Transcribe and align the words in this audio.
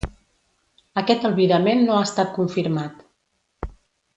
Aquest 1.01 1.27
albirament 1.29 1.83
no 1.89 1.97
ha 1.99 2.07
estat 2.07 2.33
confirmat. 2.39 3.05